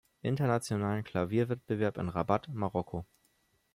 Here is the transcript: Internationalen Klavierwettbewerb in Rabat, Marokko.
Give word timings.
Internationalen 0.23 1.03
Klavierwettbewerb 1.03 1.99
in 1.99 2.09
Rabat, 2.09 2.47
Marokko. 2.47 3.05